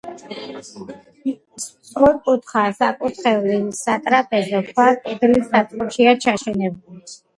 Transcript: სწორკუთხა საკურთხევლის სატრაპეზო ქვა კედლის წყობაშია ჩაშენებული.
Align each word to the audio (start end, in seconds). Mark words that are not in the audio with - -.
სწორკუთხა 1.65 2.63
საკურთხევლის 2.77 3.83
სატრაპეზო 3.89 4.63
ქვა 4.71 4.89
კედლის 5.07 5.47
წყობაშია 5.53 6.17
ჩაშენებული. 6.25 7.05